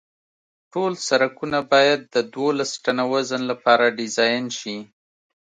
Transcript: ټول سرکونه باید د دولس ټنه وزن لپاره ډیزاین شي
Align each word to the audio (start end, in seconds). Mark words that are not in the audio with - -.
ټول 0.73 0.91
سرکونه 1.07 1.59
باید 1.71 1.99
د 2.13 2.15
دولس 2.35 2.71
ټنه 2.83 3.03
وزن 3.13 3.41
لپاره 3.51 3.85
ډیزاین 3.99 4.45
شي 4.59 4.77